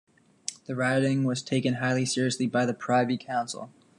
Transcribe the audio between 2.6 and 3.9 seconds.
the Privy Council.